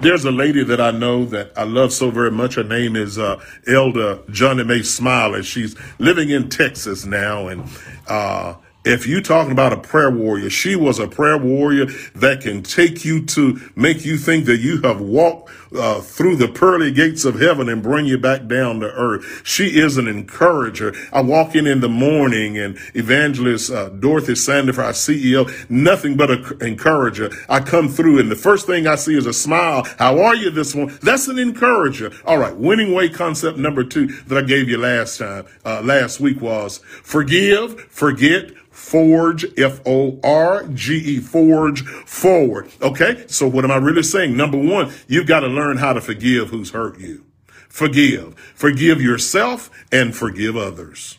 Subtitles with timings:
[0.00, 2.56] There's a lady that I know that I love so very much.
[2.56, 5.42] Her name is uh, Elder Johnny Mae Smiley.
[5.42, 7.64] She's living in Texas now, and
[8.08, 8.54] uh,
[8.84, 13.04] if you're talking about a prayer warrior, she was a prayer warrior that can take
[13.04, 17.40] you to make you think that you have walked uh, through the pearly gates of
[17.40, 19.42] heaven and bring you back down to earth.
[19.44, 20.94] She is an encourager.
[21.12, 26.30] I walk in in the morning and evangelist uh, Dorothy Sandifer, our CEO, nothing but
[26.30, 27.30] an encourager.
[27.48, 29.86] I come through and the first thing I see is a smile.
[29.98, 30.96] How are you this one?
[31.02, 32.12] That's an encourager.
[32.24, 32.54] All right.
[32.54, 36.78] Winning way concept number two that I gave you last time, uh, last week was
[36.78, 42.68] forgive, forget, Forge, F O R G E, forge forward.
[42.82, 43.24] Okay.
[43.28, 44.36] So what am I really saying?
[44.36, 47.24] Number one, you've got to learn how to forgive who's hurt you.
[47.68, 48.34] Forgive.
[48.54, 51.18] Forgive yourself and forgive others.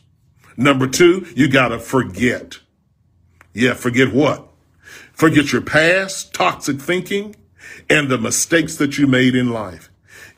[0.58, 2.60] Number two, you got to forget.
[3.54, 4.50] Yeah, forget what?
[5.14, 7.38] Forget your past, toxic thinking,
[7.90, 9.90] and the mistakes that you made in life.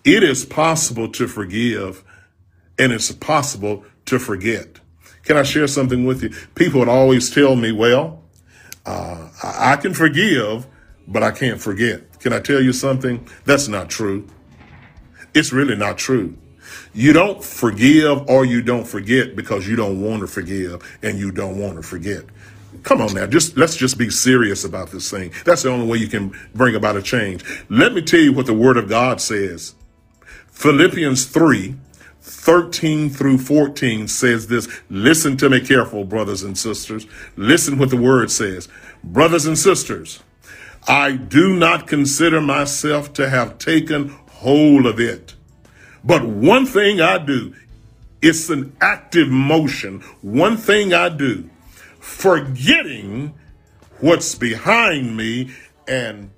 [0.03, 2.03] It is possible to forgive
[2.77, 4.79] and it's possible to forget.
[5.27, 6.29] Can I share something with you?
[6.55, 8.23] People would always tell me, well,
[8.85, 10.65] uh, I can forgive,
[11.05, 12.21] but I can't forget.
[12.21, 13.27] Can I tell you something?
[13.43, 14.25] That's not true.
[15.33, 16.37] It's really not true.
[16.93, 21.33] You don't forgive or you don't forget because you don't want to forgive and you
[21.33, 22.23] don't want to forget.
[22.83, 25.33] Come on now, just let's just be serious about this thing.
[25.43, 27.43] That's the only way you can bring about a change.
[27.67, 29.75] Let me tell you what the word of God says.
[30.51, 31.75] Philippians 3
[32.27, 34.67] 13 through 14 says this.
[34.89, 37.07] Listen to me careful, brothers and sisters.
[37.37, 38.67] Listen what the word says.
[39.03, 40.21] Brothers and sisters,
[40.87, 45.35] I do not consider myself to have taken hold of it.
[46.03, 47.55] But one thing I do,
[48.21, 50.01] it's an active motion.
[50.21, 51.49] One thing I do,
[51.99, 53.33] forgetting
[53.99, 55.51] what's behind me
[55.87, 56.29] and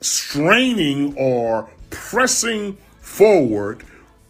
[0.00, 3.84] straining or pressing forward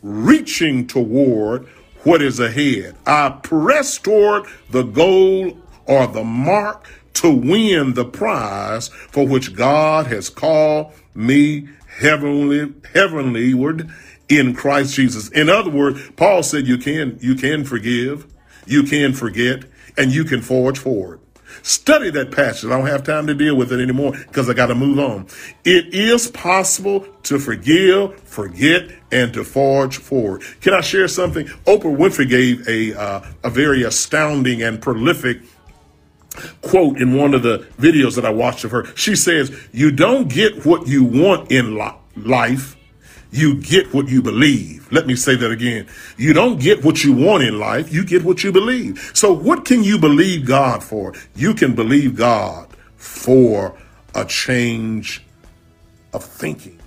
[0.07, 1.67] reaching toward
[2.05, 2.97] what is ahead.
[3.07, 10.07] I press toward the goal or the mark to win the prize for which God
[10.07, 11.69] has called me
[11.99, 13.91] heavenly, heavenlyward
[14.29, 15.29] in Christ Jesus.
[15.31, 18.27] In other words, Paul said you can, you can forgive,
[18.67, 19.65] you can forget,
[19.97, 21.21] and you can forge forward.
[21.63, 22.71] Study that passage.
[22.71, 25.27] I don't have time to deal with it anymore because I got to move on.
[25.65, 30.43] It is possible to forgive, forget, and to forge forward.
[30.61, 31.47] Can I share something?
[31.67, 35.41] Oprah Winfrey gave a uh, a very astounding and prolific
[36.63, 38.87] quote in one of the videos that I watched of her.
[38.95, 41.77] She says, "You don't get what you want in
[42.17, 42.76] life."
[43.37, 44.91] You get what you believe.
[44.91, 45.87] Let me say that again.
[46.17, 47.93] You don't get what you want in life.
[47.93, 49.11] You get what you believe.
[49.13, 51.13] So what can you believe God for?
[51.35, 53.77] You can believe God for
[54.15, 55.23] a change
[56.15, 56.81] of thinking.